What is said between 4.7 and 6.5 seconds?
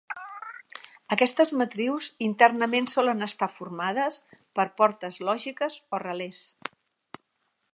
portes lògiques o relés.